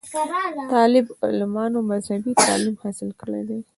طالب 0.73 1.05
علمانومذهبي 1.27 2.31
تعليم 2.47 2.75
حاصل 2.83 3.09
کړے 3.21 3.41
دے 3.49 3.57